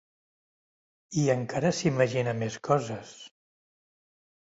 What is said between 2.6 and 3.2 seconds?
coses.